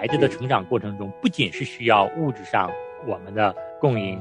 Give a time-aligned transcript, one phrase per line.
[0.00, 2.70] 孩子的成长过程中，不仅是需要物质上
[3.06, 4.18] 我们的供应，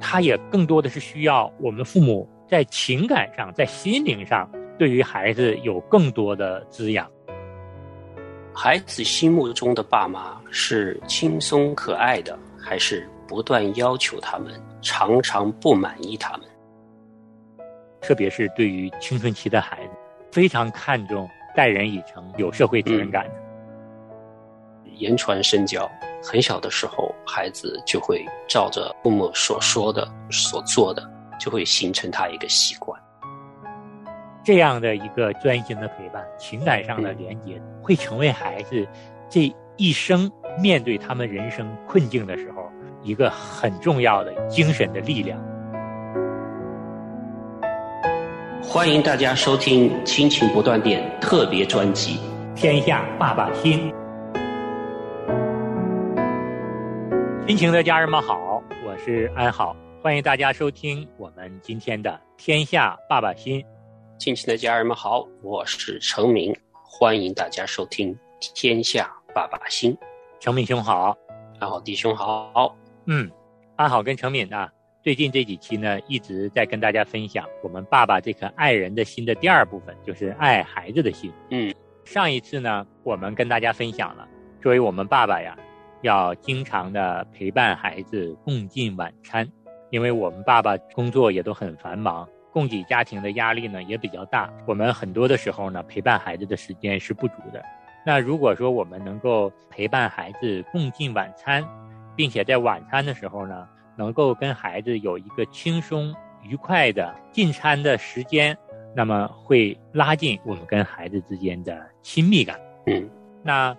[0.00, 7.10] 他也更多的是需要我们父母在情感上、在心灵上对于孩子有更多的滋养。
[8.54, 16.46] 孩子心目中的爸妈是轻松可爱的，还是不断要求他们，常常不满意他们？
[18.00, 19.92] 特别是对于青春期的孩子，
[20.30, 23.45] 非常看重待人以诚、有社会责任感的。
[24.96, 25.90] 言传身教，
[26.22, 31.02] 很小的时候，孩子就会照着父母所说的、所做的，
[31.38, 33.00] 就会形成他一个习惯。
[34.44, 38.86] 这样的一个专心的陪伴，情感上的连接，会成为孩子
[39.28, 42.70] 这一生面对他们人生困境的时候
[43.02, 45.38] 一个很重要的精神的力量。
[48.62, 52.18] 欢迎大家收听《亲情不断电》特别专辑
[52.54, 53.92] 《天下爸爸心》。
[57.46, 63.62] 亲情的家人们好，我是安好，欢迎大家收听我们今天的《天下爸爸心》。
[64.18, 66.52] 亲情的家人们好，我是程明，
[66.82, 68.12] 欢迎大家收听
[68.52, 69.94] 《天下爸爸心》。
[70.40, 71.16] 程敏兄好，
[71.60, 72.76] 安好弟兄好。
[73.04, 73.30] 嗯，
[73.76, 74.68] 安好跟程敏啊，
[75.00, 81.32] 最近这几期呢一直在跟大家分享我们爸爸这颗爱人的心的第二部分，就是爱孩子的心。
[81.50, 81.72] 嗯，
[82.04, 84.26] 上一次呢，我们跟大家分享了，
[84.60, 85.56] 作为我们爸爸呀，
[86.06, 89.46] 要经常的陪伴孩子共进晚餐，
[89.90, 92.26] 因为我们爸爸工作也都很繁忙。
[92.52, 97.62] 供给家庭的压力呢也比较大，我们很多的时候呢陪伴孩子的时间是不足的。
[98.06, 101.62] 那如果说我们能够陪伴孩子共进晚餐，
[102.14, 108.56] 并且在晚餐的时候呢，能够跟孩子有一个轻松愉快的进餐的时间，
[108.94, 112.58] 那么会拉近我们跟孩子之间的亲密感。
[112.86, 113.06] 嗯，
[113.42, 113.76] 那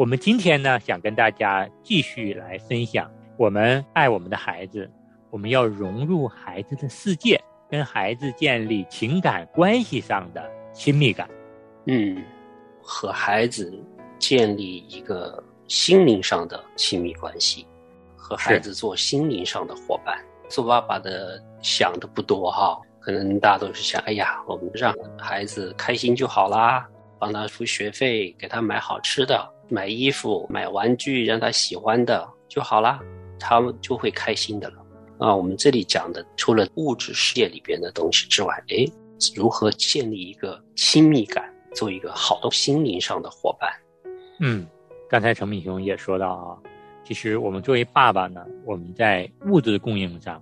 [0.00, 4.90] 我们今天呢想跟大家继续来分享，我们爱我们的孩子，
[5.28, 7.38] 我们要融入孩子的世界。
[7.68, 11.28] 跟孩子建立情感关系上的亲密感，
[11.84, 12.16] 嗯，
[12.82, 13.70] 和孩子
[14.18, 17.66] 建立一个心灵上的亲密关系，
[18.16, 20.18] 和孩子做心灵上的伙伴。
[20.48, 33.00] 做爸爸的想的不多哈，可能大家都是想，哎呀，我们让孩子开心就好啦，帮他付学费，给他买好吃的，买衣服，买玩具，让他喜欢的就好啦，
[33.38, 34.76] 他们就会开心的了。
[35.18, 38.84] 啊，我们这里讲的除了物质世界里边的东西之外，哎，
[39.36, 41.44] 如何建立一个亲密感，
[41.74, 43.70] 做一个好的心灵上的伙伴？
[44.40, 44.66] 嗯，
[45.08, 46.58] 刚才陈敏雄也说到啊，
[47.04, 50.40] 其实我们作为爸爸呢，我们在物质供应上，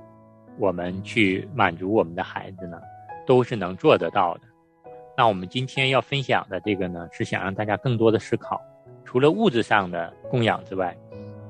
[0.59, 2.79] 我们去满足我们的孩子呢，
[3.27, 4.43] 都是能做得到的。
[5.17, 8.61] 那我们今天要分享的这个呢，是想让大家更多的思考，
[9.11, 10.95] 除了物质上的供养之外，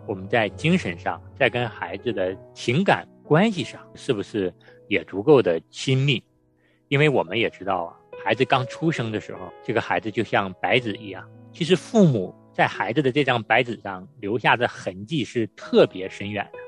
[0.07, 3.05] 我们在精神上，在跟孩子的情感。
[3.25, 4.55] 关系上是不是
[4.87, 6.23] 也足够的亲密？
[6.87, 11.29] 因为我们也知道啊，孩子刚出生的时候，这个孩子就像白纸一样。
[11.53, 16.59] 其实父母在孩子的这张白纸上留下的痕迹是特别深远的。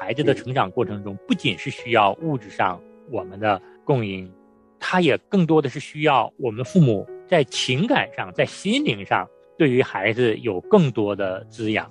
[0.00, 4.28] 孩子的成长过程中，不仅是需要物质上我们的供应，
[4.80, 9.24] 他也更多的是需要我们父母在情感上、在心灵上
[9.60, 11.86] 对于孩子有更多的滋养。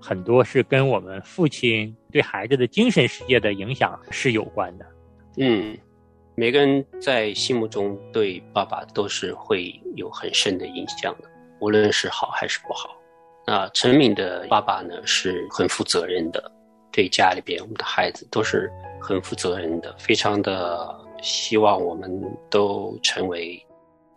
[0.00, 4.86] 很多是跟我们父亲对孩子的精神世界的影响是有关的。
[5.36, 5.76] 嗯，
[6.34, 11.28] 每个人在心目中对爸爸都是会有很深的印象的，
[11.60, 12.96] 无论是好还是不好。
[13.46, 16.50] 那陈敏的爸爸呢是很负责任的，
[16.90, 22.10] 对家里边我们的孩子都是很负责任的，非常的希望我们
[22.48, 23.62] 都成为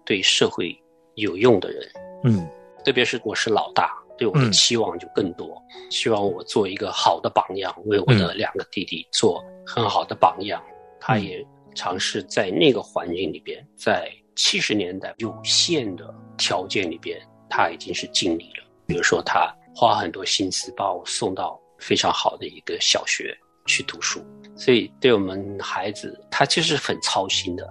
[0.05, 0.73] 对社会
[1.15, 1.91] 有用的人。
[2.23, 2.47] 嗯，
[2.85, 3.91] 特别是我是老大。
[4.17, 10.63] 对我的期望就更多，希望我做一个好的榜样，为我的两个弟弟做很好的榜样。
[11.01, 11.45] 他也
[11.75, 17.19] 尝试在那个环境里边，在七十年代有限的条件里边，
[17.49, 18.63] 他已经是尽力了。
[18.87, 24.25] 比如说，他花很多心思把我送到非常好的一个小学去读书，
[24.55, 27.69] 所以对我们孩子，他其实很操心的。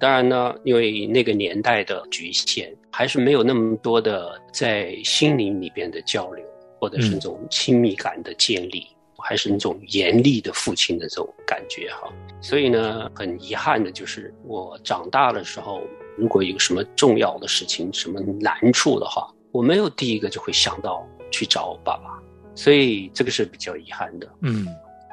[0.00, 6.44] 当然呢，因为那个年代的局限，还是没有那么多的在心灵里边的交流，
[6.80, 8.86] 或者是那种亲密感的建立，
[9.18, 12.10] 还是那种严厉的父亲的这种感觉哈。
[12.40, 15.82] 所以呢，很遗憾的就是，我长大的时候，
[16.16, 22.18] 如果有什么重要的事情、什么难处的话，我没有第一个就会想到去找我爸爸，
[22.54, 24.26] 所以这个是比较遗憾的。
[24.40, 24.66] 嗯，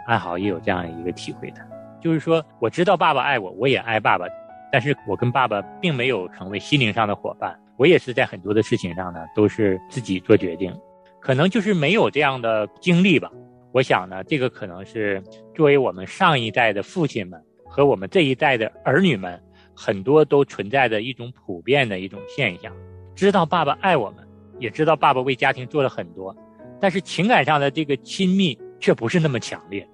[0.08, 1.58] 安好也有这样一个体会的，
[2.02, 4.26] 就是说，我知道爸爸爱我，我也爱爸爸。
[4.72, 10.74] 但是我跟爸爸并没有成为心灵上的伙伴，我也是在很多的事情上呢，都是自己做决定。
[11.20, 13.30] 可能就是没有这样的经历吧。
[13.72, 15.22] 我想呢，这个可能是
[15.54, 19.42] 作为我们上一代的父亲们和我们这一代的儿女们，
[19.76, 22.74] 很多都存在的一种普遍的一种现象。
[23.16, 24.28] 知道爸爸爱我们，
[24.60, 26.36] 也知道爸爸为家庭做了很多，
[26.80, 29.88] 但是情感上的这个亲密却不是那么强烈。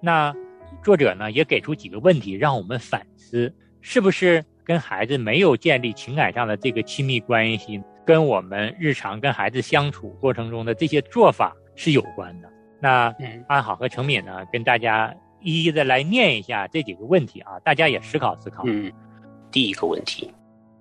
[0.00, 0.34] 那
[0.82, 12.48] 作者呢也给出几个问题让我们反思：是不是跟孩子没有建立情感上的这个亲密关系，跟我们日常跟孩子相处过程中的这些做法是有关的？
[12.80, 13.14] 那
[13.46, 18.62] 安好和程敏呢，跟大家一一的来念一下这几个问题啊，大家也思考思考。
[18.66, 18.90] 嗯，
[19.50, 20.32] 第一个问题。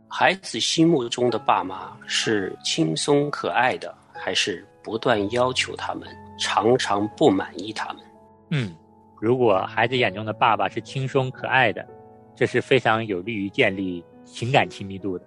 [0.07, 6.07] 孩子心目中的爸妈是轻松可爱的，还是不断要求他们，
[6.37, 8.03] 常常不满意他们？
[8.49, 8.75] 嗯，
[9.19, 11.87] 如果孩子眼中的爸爸是轻松可爱的，
[12.35, 15.25] 这是非常有利于建立情感亲密度的。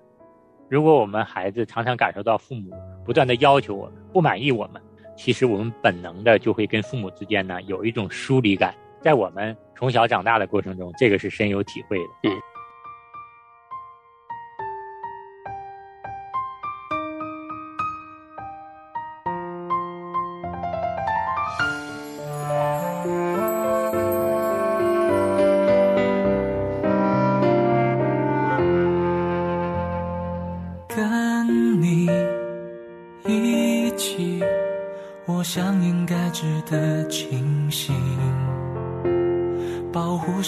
[0.68, 2.72] 如果我们孩子常常感受到父母
[3.04, 4.80] 不断的要求我们，不满意我们，
[5.16, 8.74] 其实我们本能的就会跟父母之间呢有一种疏离感。
[9.00, 12.04] 在我们从小长大的过程中，这个是深有体会的。
[12.24, 12.32] 嗯。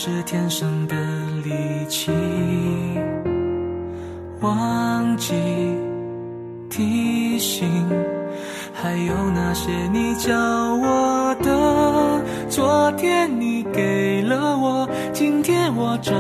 [0.09, 0.95] 是天生的
[1.43, 1.51] 力
[1.89, 2.13] 气，
[4.41, 5.35] 忘记
[6.71, 7.69] 提醒，
[8.73, 16.15] 还有那些你教我的，昨天你给了我，今天我照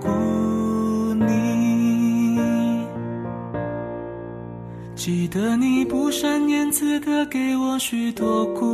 [0.00, 0.08] 顾
[1.26, 2.40] 你。
[4.96, 8.67] 记得你不善言辞的给我许多鼓，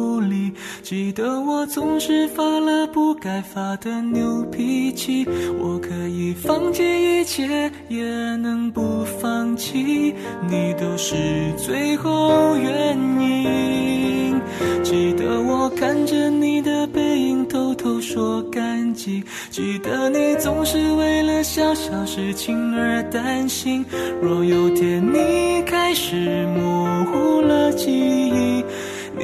[0.95, 5.27] 记得我总是发了不该发的牛脾气。
[5.59, 8.05] 我可以放弃一切，也
[8.37, 10.15] 能不放弃，
[10.49, 11.17] 你都是
[11.59, 14.41] 最后原因。
[14.85, 19.21] 记得我看着你的背影，偷偷说感激。
[19.51, 23.85] 记得你总是为了小小事情而担心。
[24.23, 26.47] 若有天你开始。
[26.55, 28.64] 模糊了记忆，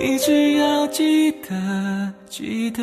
[0.03, 2.83] 你只要记得，记得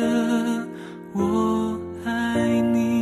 [1.12, 2.97] 我爱你。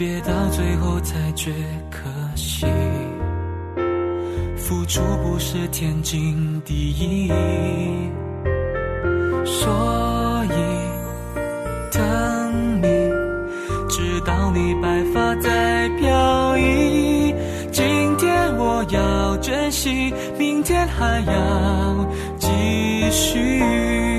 [0.00, 1.52] 别到最后才觉
[1.90, 2.64] 可惜，
[4.56, 7.30] 付出不是天经地义，
[9.44, 10.54] 所以
[11.92, 12.86] 等你，
[13.90, 17.34] 直到你白发在飘逸。
[17.70, 22.48] 今天我要珍惜，明天还要继
[23.10, 24.09] 续。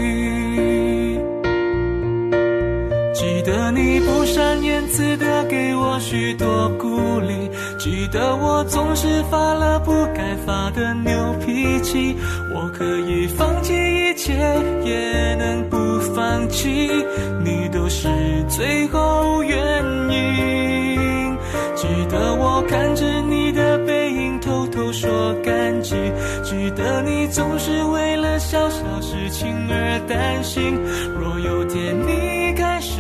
[6.01, 7.50] 许多鼓励。
[7.77, 11.12] 记得我总是发了不该发的牛
[11.46, 12.15] 脾气，
[12.53, 14.34] 我可以放弃一切，
[14.84, 15.77] 也能不
[16.13, 16.91] 放弃，
[17.43, 18.10] 你都是
[18.50, 19.58] 最后原
[20.10, 21.38] 因。
[21.75, 25.96] 记得我看着你的背影，偷偷说感激。
[26.43, 30.77] 记得你总是为了小小事情而担心。
[31.17, 33.00] 若有天你开始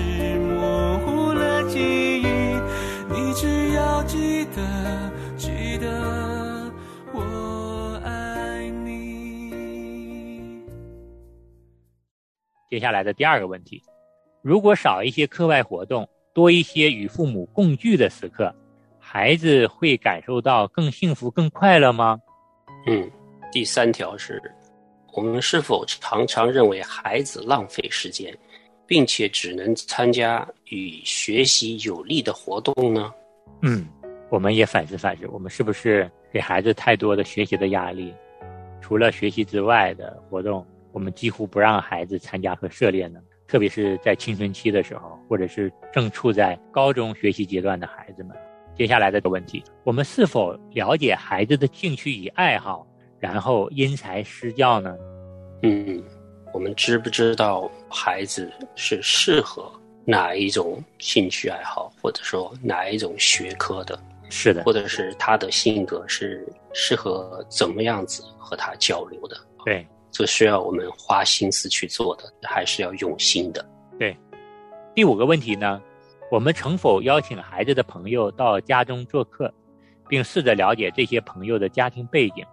[12.71, 13.83] 接下来的第二个问题：
[14.41, 18.49] 如果少一些课外活动，多一些与父母共聚的时刻，
[18.97, 22.17] 孩子会感受到更幸福、更快乐吗？
[22.87, 23.11] 嗯，
[23.51, 24.41] 第三条是，
[25.11, 28.33] 我们是否常常认为孩子浪费时间，
[28.87, 33.13] 并且只能参加与学习有利的活动呢？
[33.63, 33.85] 嗯，
[34.29, 38.13] 我们也反思反思，我们是不是给孩子太多的学习的压力？
[38.79, 40.65] 除了学习之外的活动？
[40.91, 48.35] 我们几乎不让孩子参加和涉猎呢，特别是在青春期的时候，或者是正处在高中学习阶段的孩子们。
[48.75, 52.87] 接下来的个问题：我们是否了解孩子的兴趣与爱好，
[53.19, 54.95] 然后因材施教呢？
[55.63, 56.03] 嗯，
[56.53, 59.71] 我们知不知道孩子是适合
[60.05, 63.99] 哪一种兴趣爱好，或者说哪一种学科的？
[64.29, 69.35] 是的，或者是他的性格是适合怎么样子和他交流的？
[69.65, 73.65] 对，这需要我们花心思去做的，还是要用心的。
[73.97, 74.15] 对，
[74.93, 75.81] 第五个问题呢，
[76.29, 79.51] 我们曾否邀请孩子的朋友到家中做客，
[80.09, 82.45] 并试着了解这些朋友的家庭背景，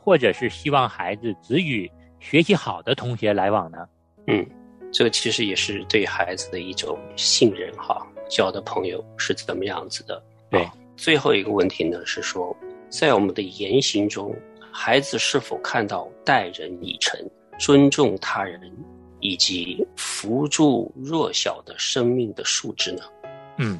[0.00, 3.86] 或者是希望孩子只与学习好的同学来往呢？
[4.26, 4.46] 嗯，
[4.90, 10.22] 这其实也是对孩子的一种信任哈，交的朋友是怎么样子的？
[10.50, 10.66] 对。
[10.94, 12.54] 最后一个问题呢，是说，
[12.88, 14.36] 在我们的言行中，
[14.72, 17.20] 孩子是否看到待人以诚、
[17.58, 18.60] 尊重他人
[19.20, 23.02] 以及扶助弱小的生命的素质呢？
[23.58, 23.78] 嗯，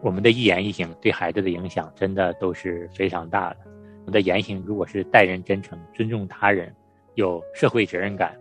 [0.00, 3.58] 我们的一言一行对孩子的影响真的都是非常大的。
[4.00, 6.74] 我们的言行如果是待人真诚、尊重他人、
[7.14, 8.34] 有社会责任感，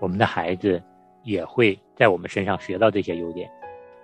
[0.00, 0.80] 我们的孩子
[1.24, 3.50] 也会在我们身上学到这些优点。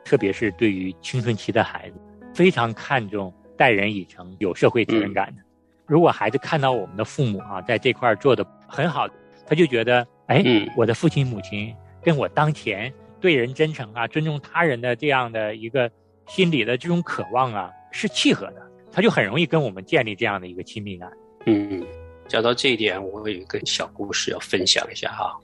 [0.05, 1.97] 特别是对于青春期的孩子，
[2.35, 3.33] 非常看重。
[3.57, 5.43] 待人以诚，有社会责任感的。
[5.89, 9.09] 如果孩子看到我们的父母啊，在这块做的很好，
[9.47, 10.45] 他就觉得，哎，
[10.77, 15.91] 我的父亲母亲跟我当前对人真诚啊、尊重他人的这样的一个
[16.27, 21.11] 心理的这种渴望啊，是契合的，他就很容易跟我们建立这样的一个亲密感。
[21.47, 21.83] 嗯，
[22.29, 25.35] 讲到这一点，我有一个小故事要分享一下哈。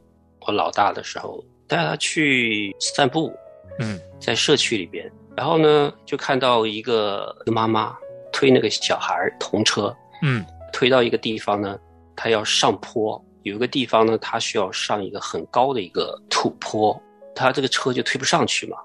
[0.47, 3.33] 我老大的时候带他去散步，
[3.79, 7.97] 嗯，在社区里边，然后呢，就看到一个妈妈。
[8.37, 11.79] 推那个小孩童车，嗯，推到一个地方呢，
[12.17, 16.99] 他要上坡，有一个地方呢，他需要上一个很高的一个土坡，
[17.35, 18.79] 他这个车就推不上去嘛。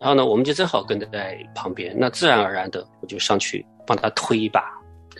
[0.00, 4.62] 然后呢，我们就正好跟在旁边，那自然而然的我就上去帮他推一把，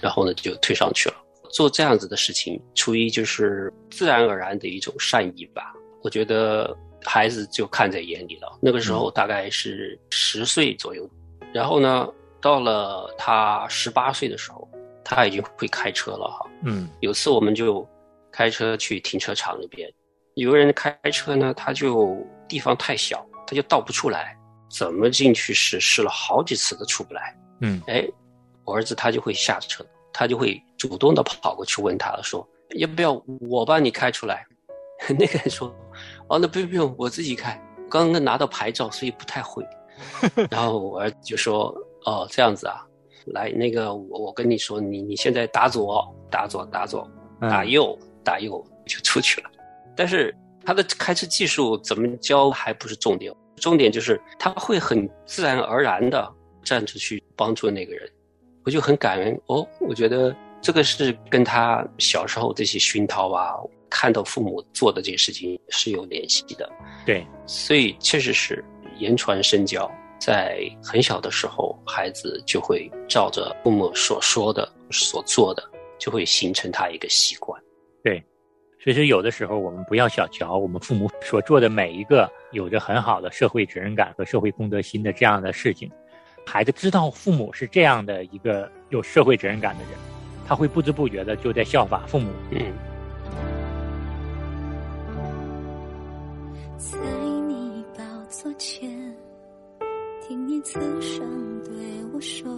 [0.00, 1.16] 然后呢就推上去了。
[1.50, 5.74] 做这样子的事情，出于就是自然而然的一种善意吧。
[6.02, 8.58] 我觉得孩子就看在眼里了。
[8.62, 11.06] 那个时候大概是十岁左右，
[11.52, 12.08] 然后呢。
[12.38, 14.68] 到了他十八岁的时候，
[15.08, 16.50] 他已经会开车了哈。
[16.64, 17.88] 嗯，有次我们就
[18.32, 19.88] 开车去停车场那边，
[20.34, 24.36] 有个人开车呢，他就地方太小，他就倒不出来，
[24.68, 27.38] 怎么进去试试了好几次都出不来。
[27.60, 28.04] 嗯，哎，
[28.64, 32.44] 我儿子他就会下车，他就会主动的跑过去问他说
[32.76, 33.12] ：“要不要
[33.48, 34.44] 我帮你开出来？”
[35.16, 35.72] 那个人说
[36.28, 39.64] ：“哦，那不用不用，我自己开，刚刚拿到牌照，所以不太会。
[40.50, 41.72] ”然后我儿子就说。
[42.06, 42.85] 哦，这样子啊，
[43.26, 47.08] 来，那个我我跟你说，你你现在打左，打左，打左，
[47.40, 49.50] 打右，打右就出去了。
[49.96, 58.08] 但是他的开车技术怎么教还不是重点，重点就是他会很自然而然的站出去帮助那个人，
[58.64, 59.66] 我就很感恩哦。
[59.80, 63.54] 我觉得这个是跟他小时候这些熏陶啊，
[63.88, 66.70] 看到父母做的这些事情是有联系的。
[67.04, 68.64] 对，所以确实是
[68.98, 69.90] 言传身教。
[70.18, 75.62] 在很小的时候，孩子就会照着父母所说的、所做的，
[75.98, 77.60] 就会形成他一个习惯。
[78.02, 78.22] 对，
[78.82, 85.90] 所以说有的时候我们不要小瞧我们父母 所做的每一个有着很好的社会责任感和社会公德心的这样的事情。
[86.46, 89.92] 孩子知道父母是这样的一个有社会责任感的人，
[90.46, 92.30] 他会不知不觉的就在效法父母。
[92.50, 92.72] 嗯。
[96.78, 96.98] 在
[97.48, 98.95] 你宝座前。
[100.56, 101.74] 听你慈声对
[102.14, 102.50] 我说，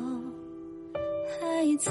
[1.41, 1.91] 孩子，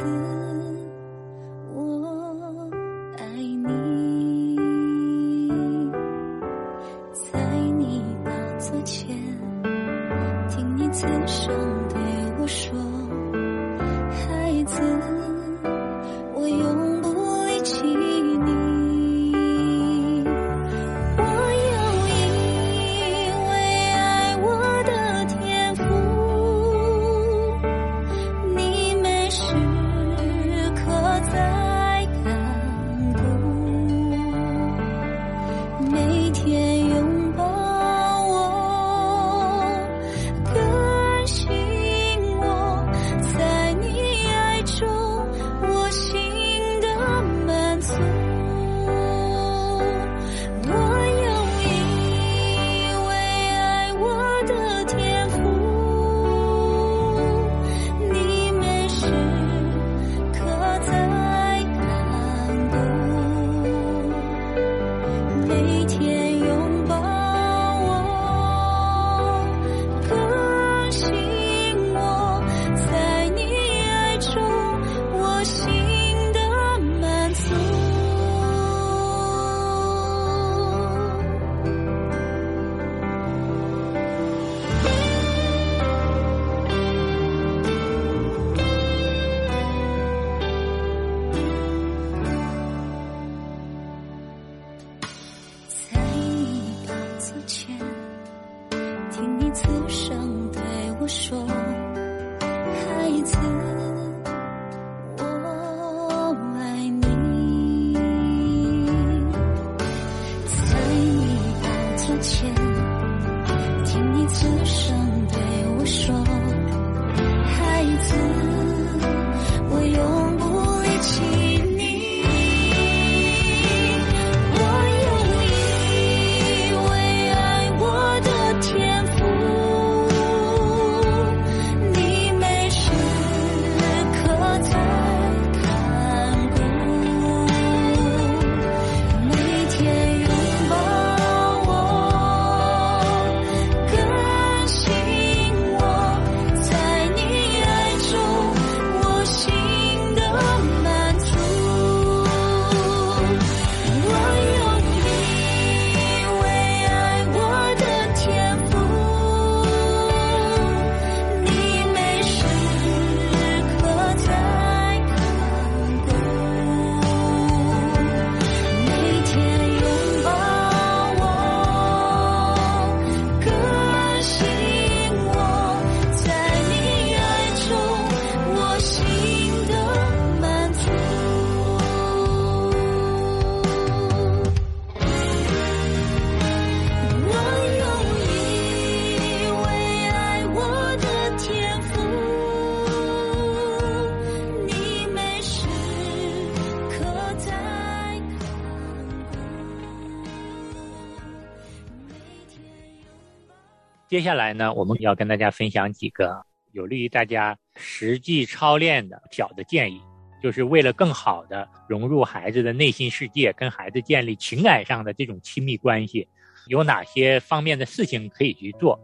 [204.17, 210.01] 接下来呢，我们要跟大家分享几个有利于大家实际操练的小的建议，
[210.41, 216.27] 就是为了更好的融入孩子的内心世界，跟孩子建立情感上的这种亲密关系，
[216.65, 218.99] 有哪些方面的事情可以去做？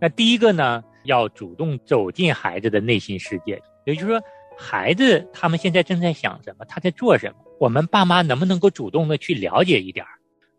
[0.00, 4.22] 那第一个呢，要主动走进孩子的内心世界，也就是说，
[4.56, 10.12] 孩子他们现在正在想什么，他在做什么，我们爸妈能不能够主动的去了解一点儿？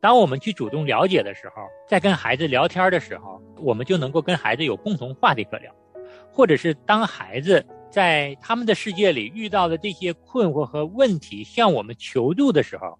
[0.05, 5.73] 当我们去主动了解的时候，在跟孩子聊天的时候，我们就能够跟孩子有共同话题可聊，
[6.31, 12.99] 或者是当孩子在他们的世界里遇到的这些困惑和问题向我们求助的时候，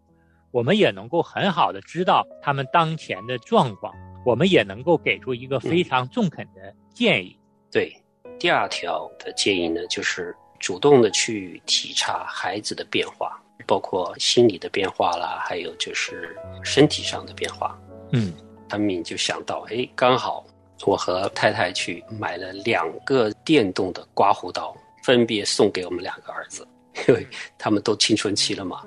[0.49, 3.93] 我们也能够很好的知道他们当前的状况，
[4.25, 7.37] 我们也能够给出一个非常中肯的建议。
[7.71, 7.95] 对，
[8.39, 17.79] 第二条的建议呢，就是主动的去体察孩子的变化，包括心理的变化啦，还有就是身体上的变化。
[18.11, 18.33] 嗯
[18.67, 20.45] 他们就想到，哎，刚好
[20.85, 26.67] 我和太太去买了两个电动的刮胡刀，分别送给我们两个儿子，
[27.07, 27.25] 因为
[27.57, 28.81] 他们都青春期了嘛，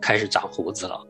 [0.00, 1.00] 开始长胡子了。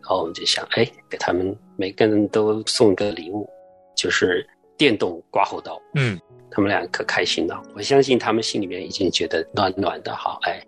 [0.00, 3.48] 然后我们就想，哎，给他们每个人都送一个礼物，
[3.94, 4.44] 就是
[4.76, 5.80] 电动刮胡刀。
[5.94, 6.20] 嗯
[6.50, 7.62] 他们俩可开心了。
[7.74, 10.60] 我相信他们心里面已经觉得暖暖的好，哎，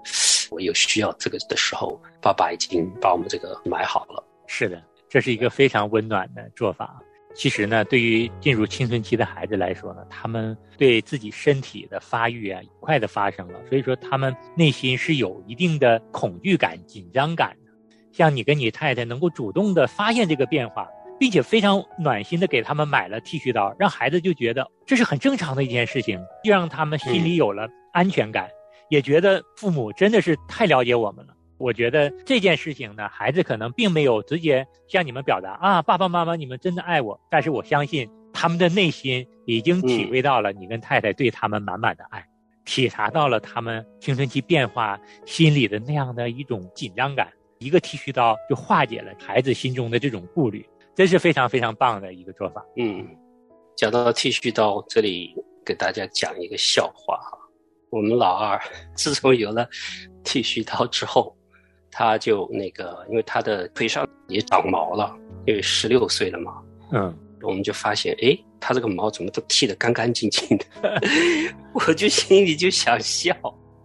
[0.54, 4.24] 我有需要这个的时候，爸爸已经把我们这个买好了。
[4.46, 7.02] 是的，这是一个非常温暖的做法。
[7.34, 17.72] 其实呢，对于进入青春期的孩子来说呢，他们对自己身体的发育啊快的发生了，所以说他们内心是有一定的恐惧感、紧张感的。
[18.12, 20.88] 像你跟你太太能够主动的发现这个变化，
[21.18, 28.48] 并且非常暖心的给他们买了剃须刀，让孩子就觉得这是很正常的一件事情，就让他们心里有了安全感，
[28.88, 31.34] 也觉得父母真的是太了解我们了。
[31.56, 37.18] 我觉得这件事情呢，孩子可能并没有直接向你们表达啊，爸爸妈妈，你们真的爱我。
[37.30, 42.26] 但是我相信他们的内心已经体会到了你跟太太对他们满满的爱，
[42.64, 47.28] 体察到了他们青春期变化心里的那样的一种紧张感。
[47.60, 52.62] 一个剃须刀就化解了孩子心中的这种顾虑，真是非常非常棒的一个做法。
[52.76, 53.06] 嗯，
[53.76, 57.38] 讲到剃须刀，这里给大家讲一个笑话哈。
[57.94, 58.60] 我们老二
[58.96, 59.68] 自从有了
[60.24, 61.36] 剃须刀之后，
[61.90, 67.18] 他就那个，因为他的腿上也长毛了，因为十六岁了嘛，嗯。
[67.42, 70.64] 我们就发现，哎，他这个毛怎么都剃得干干净净的，
[71.74, 73.36] 我就心里就想笑，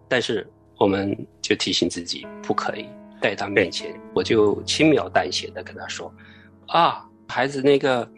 [0.07, 2.85] 但是我们就提醒自己不可以
[3.21, 6.09] 在他面前，我就轻描淡写的跟他说，
[6.67, 8.09] 啊，孩子那个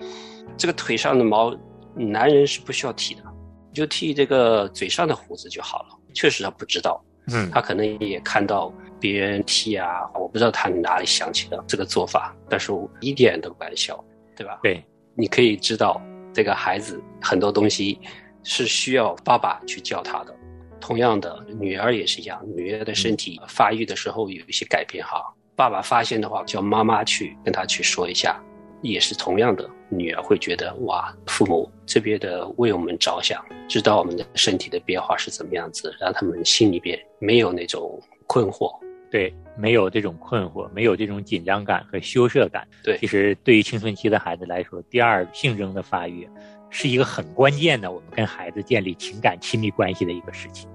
[0.56, 1.58] 这个腿上的毛，
[1.96, 3.24] 男人是不需要剃的，
[3.72, 5.98] 你就剃这个嘴上的胡子就好了。
[6.14, 14.04] 确实他不知道，嗯他可能也看到别人剃啊，我不知道他哪里想起的这个做法，但是我一点都不敢笑，
[14.36, 14.60] 对吧？
[14.62, 14.84] 对，
[15.16, 16.02] 你可以知道
[16.34, 17.98] 这个孩子很多东西
[18.44, 20.36] 是需要爸爸去教他的。
[20.82, 25.24] 同样的，女儿也是一样，女儿的身体发育的时候有一些改变哈，
[25.56, 28.38] 爸爸发现的话，叫妈妈去跟他去说一下，
[28.82, 38.72] 也是同样的，女儿会觉得哇，父母特别的为我们着想，知道我们的身体的变化是怎么样子，让他们心里边没有那种困惑。
[39.12, 42.66] 对，没有这种困惑，没有这种紧张感和羞涩感。
[42.82, 46.26] 对其实对于青春期的孩子来说，第二性征的发育
[46.70, 50.70] 是一个很关键的，我们跟孩子建立情感亲密关系的一个事情。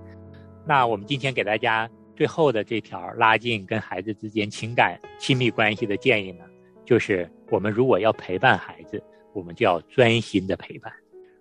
[0.67, 6.45] 那我们今天给大家最后的这条拉近跟孩子之间情感亲密关系的建议呢，
[6.85, 10.93] 就是我们如果要陪伴孩子，我们就要专心的陪伴。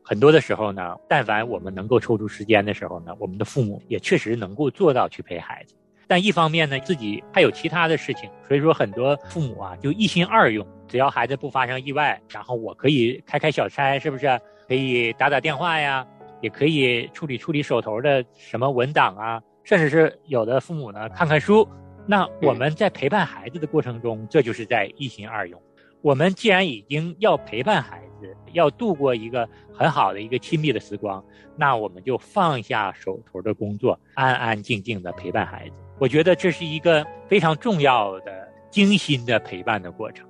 [0.03, 5.73] 很多的时候呢，但凡我们能够抽出时间的时候呢，我们的父母也确实能够做到去陪孩子。
[6.07, 14.39] 但一方面呢，自己还有其他的事情，所以说很多父母啊就一心二用，只要孩子不发生意外，然后我可以开开小差，是不是？
[14.67, 16.05] 可以打打电话呀，
[16.41, 21.67] 也可以处理处理手头的什么文档啊，甚至是有的父母呢看看书。
[22.05, 25.59] 那我们在陪伴孩子的过程中，这就是在一心二用。
[26.05, 31.25] 我们既然已经要陪伴孩子，要度过一个很好的一个亲密的时光，
[31.57, 35.73] 那我们就放下手头的工作，安安静静的陪伴孩子。
[35.99, 40.23] 我觉得这是一个非常重要的、精心的陪伴的过程。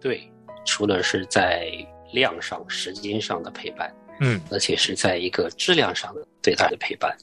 [0.00, 0.32] 对，
[0.64, 1.70] 除了是在
[2.14, 7.14] 量上、时间上的陪伴，嗯，而且是在一个质量上的对他的陪伴。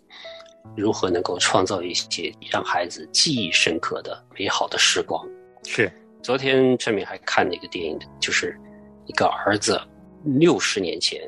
[0.77, 5.27] 如何能够创造一些让孩子记忆深刻的美好的时光？
[5.63, 5.91] 是。
[6.25, 8.59] 昨天陈敏还看了一个电影，就是
[9.05, 9.79] 一个儿子
[10.23, 11.21] 六十年前，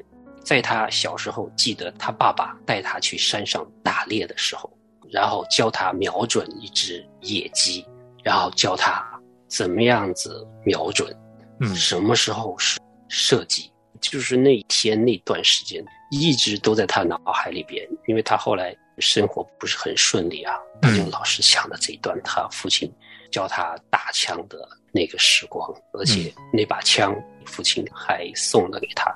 [0.44, 4.76] 在他小时候记得他爸爸带他去山上打猎的时候，
[5.12, 7.86] 然后教他瞄准一只野鸡，
[8.24, 9.08] 然后教他
[9.48, 11.16] 怎么样子瞄准，
[11.60, 11.76] 嗯。
[11.76, 22.92] 什么时候是射击，就是那一天那段时间一直都在他脑海里边，因为他后来生活不是很顺利啊，他就老是想着这一段他父亲
[23.32, 29.16] 教他打枪的那个时光，而且那把枪父亲还送了给他，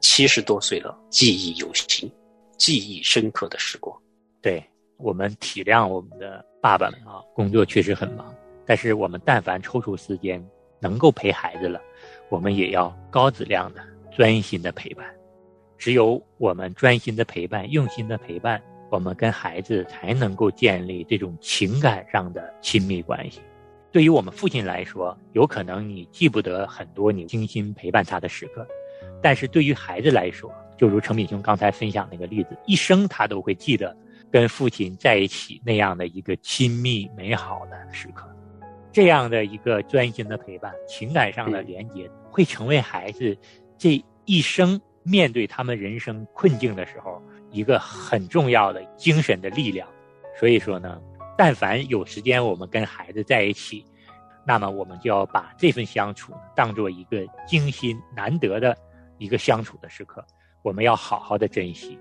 [0.00, 2.10] 七十多岁了记忆犹新，
[2.58, 3.96] 记忆深刻的时光。
[4.42, 4.60] 对
[4.96, 8.34] 我们体谅我们的爸爸们啊，工作确实很忙，
[8.66, 10.44] 但是我们但凡抽出时间
[10.80, 11.80] 能够陪孩子了，
[12.28, 15.06] 我们也要高质量的、专心的陪伴。
[15.78, 23.40] 只有我们专心的陪伴、用心的陪伴，我们跟孩子才能够建立这种情感上的亲密关系。
[23.92, 28.64] 对于我们父亲来说，有可能你记不得很多你精心陪伴他的时刻，
[29.20, 33.96] 但是对于孩子来说，就如程敏兄刚才分享那个例子，一生他都会记得
[34.30, 38.28] 跟父亲在一起那样的一个亲密美好的时刻。
[38.92, 43.36] 这样的一个专心的陪伴，情感上的连接，会成为孩子
[43.76, 49.88] 这一生面对他们人生困境的时候一个很重要的精神的力量。
[50.38, 51.00] 所以说呢。
[51.42, 53.82] 但凡有时间，我们跟孩子在一起，
[54.46, 58.76] 那么我们就要把这份相处当做一个精心难得的
[59.16, 60.22] 一个相处的时刻，
[60.60, 61.98] 我们要好好的珍惜，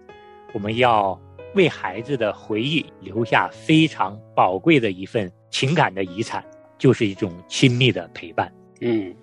[0.52, 1.18] 我们要
[1.56, 6.44] 为孩子的回忆留下非常宝贵的一份情感的遗产，
[6.78, 8.54] 就是一种亲密的陪伴。
[8.82, 9.16] 嗯，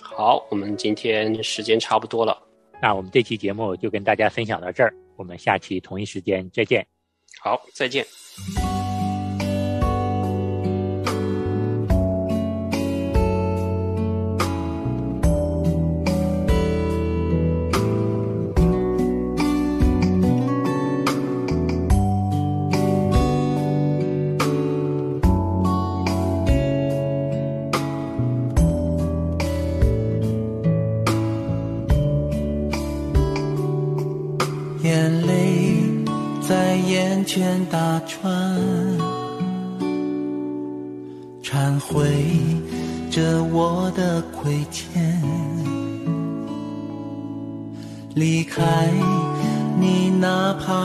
[0.00, 2.34] 好，我们今天时间差不多了，
[2.80, 6.86] 那我们这期节目就跟大家分享到这儿，我们下期同一时间再见。
[7.42, 8.06] 好，再见。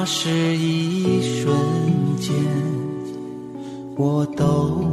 [0.06, 1.56] 是一瞬
[2.18, 2.34] 间，
[3.98, 4.86] 我都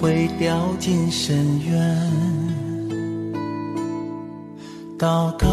[0.00, 2.10] 会掉进深渊。
[4.98, 5.48] 祷告。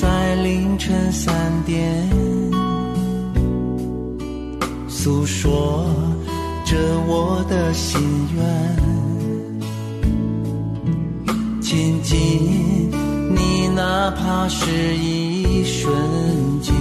[0.00, 1.34] 在凌晨三
[1.66, 2.08] 点，
[4.88, 5.84] 诉说
[6.64, 6.76] 着
[7.08, 8.00] 我的心
[8.36, 8.44] 愿。
[11.60, 12.88] 亲近
[13.34, 15.92] 你，哪怕是一瞬
[16.62, 16.72] 间，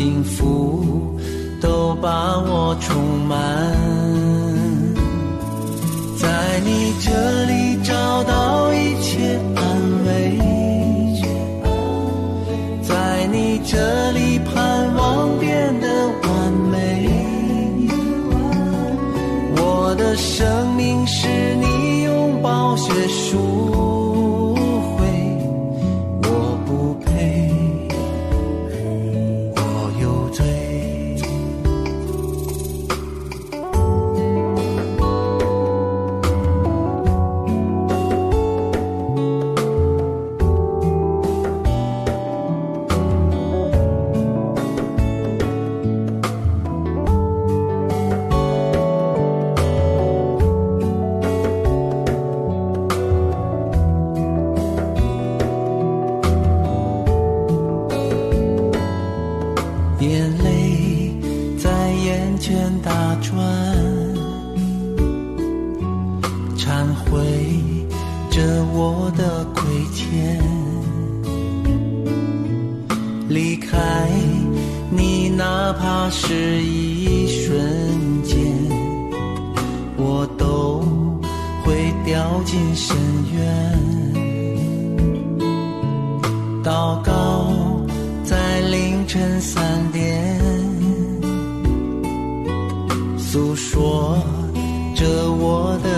[0.00, 1.14] 幸福
[1.60, 3.36] 都把我充满。
[6.16, 9.62] 在你这里找到一切安
[10.06, 10.08] 慰。
[12.80, 13.76] 在你这
[14.12, 14.19] 里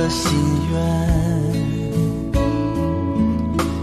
[0.03, 0.33] 的心
[0.73, 0.81] 愿，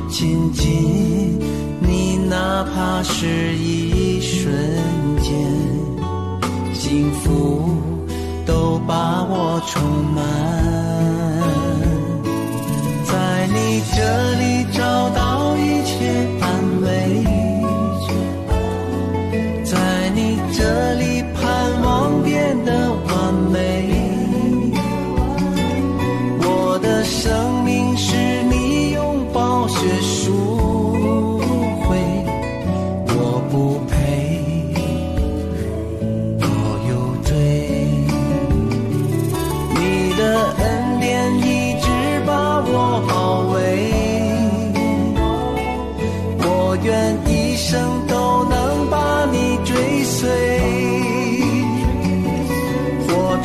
[0.10, 1.40] 亲近
[1.80, 4.54] 你，哪怕是一瞬
[5.22, 5.32] 间，
[6.74, 7.72] 幸福
[8.46, 9.82] 都把我充
[10.14, 10.22] 满。
[13.06, 14.36] 在你这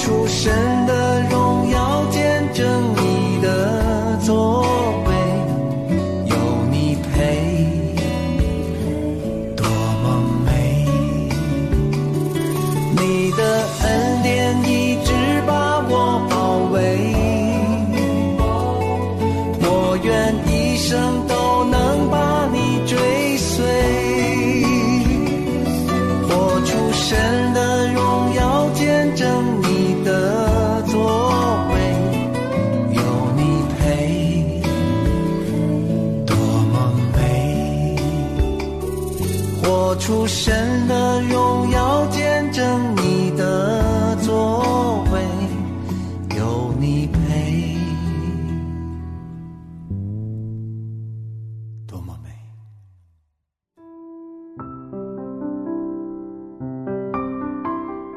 [0.05, 0.53] 出神
[0.87, 1.04] 的
[52.05, 52.31] 么美。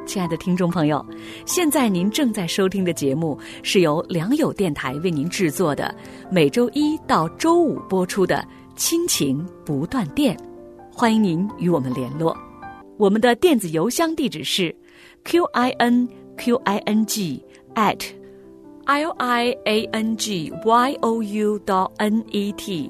[0.06, 1.06] 亲爱的听众朋友，
[1.46, 5.94] 现在您正在收听的节目是由良友电台为您制作的，
[6.32, 8.38] 每周一到周五播出的
[8.76, 10.36] 《亲情不断电》，
[10.92, 12.36] 欢迎您与我们联络。
[12.98, 14.76] 我们的电子邮箱地址是
[15.26, 17.44] q i n q i n g
[17.76, 18.00] at
[18.86, 22.90] l i a n g y o u dot n e t，